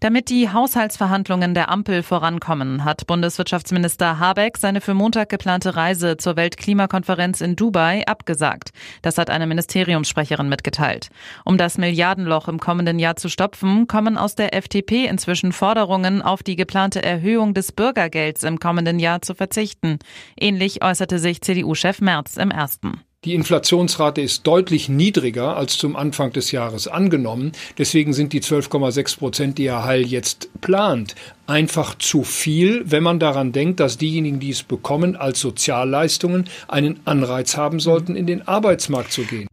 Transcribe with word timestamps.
Damit 0.00 0.30
die 0.30 0.50
Haushaltsverhandlungen 0.50 1.52
der 1.52 1.70
Ampel 1.70 2.02
vorankommen, 2.02 2.84
hat 2.86 3.06
Bundeswirtschaftsminister 3.06 4.18
Habeck 4.18 4.56
seine 4.56 4.80
für 4.80 4.94
Montag 4.94 5.28
geplante 5.28 5.76
Reise 5.76 6.16
zur 6.16 6.36
Weltklimakonferenz 6.36 7.42
in 7.42 7.54
Dubai 7.54 8.06
abgesagt. 8.06 8.70
Das 9.02 9.18
hat 9.18 9.28
eine 9.28 9.46
Ministeriumssprecherin 9.46 10.48
mitgeteilt. 10.48 11.10
Um 11.44 11.58
das 11.58 11.76
Milliardenloch 11.76 12.48
im 12.48 12.58
kommenden 12.58 12.98
Jahr 12.98 13.16
zu 13.16 13.28
stopfen, 13.28 13.88
kommen 13.88 14.16
aus 14.16 14.34
der 14.34 14.54
FDP 14.54 15.04
inzwischen 15.04 15.52
Forderungen, 15.52 16.22
auf 16.22 16.42
die 16.42 16.56
geplante 16.56 17.02
Erhöhung 17.02 17.52
des 17.52 17.72
Bürgergelds 17.72 18.42
im 18.42 18.58
kommenden 18.58 18.98
Jahr 18.98 19.20
zu 19.20 19.34
verzichten. 19.34 19.98
Ähnlich 20.38 20.82
äußerte 20.82 21.18
sich 21.18 21.42
CDU-Chef 21.42 22.00
Merz 22.00 22.38
im 22.38 22.50
ersten. 22.50 23.02
Die 23.26 23.34
Inflationsrate 23.34 24.22
ist 24.22 24.46
deutlich 24.46 24.88
niedriger 24.88 25.54
als 25.54 25.76
zum 25.76 25.94
Anfang 25.94 26.32
des 26.32 26.52
Jahres 26.52 26.88
angenommen. 26.88 27.52
Deswegen 27.76 28.14
sind 28.14 28.32
die 28.32 28.40
12,6 28.40 29.18
Prozent, 29.18 29.58
die 29.58 29.68
Herr 29.68 29.84
Heil 29.84 30.06
jetzt 30.06 30.48
plant, 30.62 31.14
einfach 31.46 31.94
zu 31.96 32.22
viel, 32.22 32.82
wenn 32.86 33.02
man 33.02 33.18
daran 33.18 33.52
denkt, 33.52 33.78
dass 33.78 33.98
diejenigen, 33.98 34.40
die 34.40 34.48
es 34.48 34.62
bekommen, 34.62 35.16
als 35.16 35.38
Sozialleistungen 35.40 36.48
einen 36.66 37.00
Anreiz 37.04 37.58
haben 37.58 37.78
sollten, 37.78 38.16
in 38.16 38.26
den 38.26 38.48
Arbeitsmarkt 38.48 39.12
zu 39.12 39.24
gehen. 39.24 39.48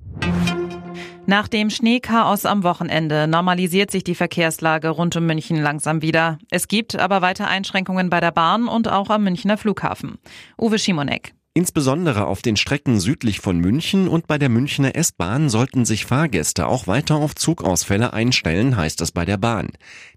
Nach 1.26 1.49
dem 1.49 1.70
Schneechaos 1.70 2.45
am 2.45 2.63
Wochenende 2.63 3.27
normalisiert 3.27 3.91
sich 3.91 4.05
die 4.05 4.15
Verkehrslage 4.15 4.88
rund 4.88 5.13
um 5.18 5.26
München 5.26 5.62
langsam 5.62 6.02
wieder. 6.02 6.38
Es 6.49 6.70
gibt 6.70 6.98
aber 6.98 7.21
weiter 7.21 7.49
Einschränkungen 7.49 8.09
bei 8.09 8.21
der 8.21 8.31
Bahn 8.31 8.70
und 8.70 8.88
auch 8.88 9.09
am 9.09 9.26
Münchner 9.26 9.57
Flughafen. 9.57 10.20
Uwe 10.57 10.79
Schimonek. 10.79 11.34
Insbesondere 11.57 12.27
auf 12.27 12.43
den 12.43 12.55
Strecken 12.55 12.99
südlich 12.99 13.40
von 13.40 13.57
München 13.57 14.07
und 14.07 14.27
bei 14.27 14.37
der 14.37 14.48
Münchner 14.48 14.95
S-Bahn 14.95 15.49
sollten 15.49 15.85
sich 15.85 16.05
Fahrgäste 16.05 16.68
auch 16.68 16.85
weiter 16.85 17.15
auf 17.15 17.34
Zugausfälle 17.34 18.13
einstellen, 18.13 18.77
heißt 18.77 19.01
es 19.01 19.12
bei 19.12 19.26
der 19.26 19.37
Bahn. 19.37 19.70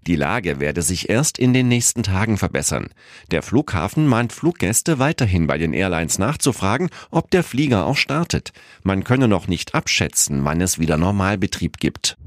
Die 0.05 0.15
Lage 0.15 0.59
werde 0.59 0.83
sich 0.83 1.09
erst 1.09 1.39
in 1.39 1.51
den 1.51 1.67
nächsten 1.67 2.03
Tagen 2.03 2.37
verbessern. 2.37 2.89
Der 3.31 3.41
Flughafen 3.41 4.05
mahnt 4.05 4.33
Fluggäste 4.33 4.99
weiterhin 4.99 5.47
bei 5.47 5.57
den 5.57 5.73
Airlines 5.73 6.19
nachzufragen, 6.19 6.91
ob 7.09 7.31
der 7.31 7.43
Flieger 7.43 7.87
auch 7.87 7.97
startet. 7.97 8.53
Man 8.83 9.03
könne 9.03 9.27
noch 9.27 9.47
nicht 9.47 9.73
abschätzen, 9.73 10.45
wann 10.45 10.61
es 10.61 10.77
wieder 10.77 10.97
Normalbetrieb 10.97 11.79
gibt. 11.79 12.17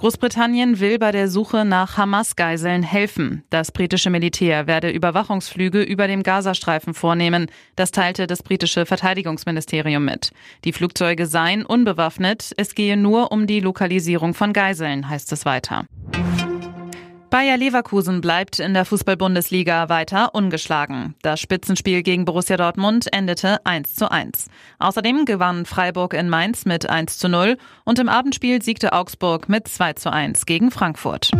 Großbritannien 0.00 0.80
will 0.80 0.98
bei 0.98 1.12
der 1.12 1.28
Suche 1.28 1.66
nach 1.66 1.98
Hamas-Geiseln 1.98 2.82
helfen. 2.82 3.44
Das 3.50 3.70
britische 3.70 4.08
Militär 4.08 4.66
werde 4.66 4.88
Überwachungsflüge 4.88 5.82
über 5.82 6.06
dem 6.06 6.22
Gazastreifen 6.22 6.94
vornehmen. 6.94 7.50
Das 7.76 7.90
teilte 7.90 8.26
das 8.26 8.42
britische 8.42 8.86
Verteidigungsministerium 8.86 10.02
mit. 10.02 10.30
Die 10.64 10.72
Flugzeuge 10.72 11.26
seien 11.26 11.66
unbewaffnet. 11.66 12.54
Es 12.56 12.74
gehe 12.74 12.96
nur 12.96 13.30
um 13.30 13.46
die 13.46 13.60
Lokalisierung 13.60 14.32
von 14.32 14.54
Geiseln, 14.54 15.06
heißt 15.06 15.32
es 15.32 15.44
weiter. 15.44 15.84
Bayer 17.30 17.56
Leverkusen 17.56 18.20
bleibt 18.20 18.58
in 18.58 18.74
der 18.74 18.84
Fußball-Bundesliga 18.84 19.88
weiter 19.88 20.34
ungeschlagen. 20.34 21.14
Das 21.22 21.40
Spitzenspiel 21.40 22.02
gegen 22.02 22.24
Borussia 22.24 22.56
Dortmund 22.56 23.06
endete 23.12 23.64
1 23.64 23.94
zu 23.94 24.10
1. 24.10 24.48
Außerdem 24.80 25.26
gewann 25.26 25.64
Freiburg 25.64 26.14
in 26.14 26.28
Mainz 26.28 26.64
mit 26.64 26.90
1 26.90 27.18
zu 27.18 27.28
0 27.28 27.56
und 27.84 28.00
im 28.00 28.08
Abendspiel 28.08 28.60
siegte 28.62 28.92
Augsburg 28.92 29.48
mit 29.48 29.68
2 29.68 29.92
zu 29.92 30.12
1 30.12 30.44
gegen 30.44 30.72
Frankfurt. 30.72 31.30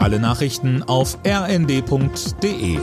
Alle 0.00 0.18
Nachrichten 0.18 0.82
auf 0.82 1.16
rnd.de 1.24 2.78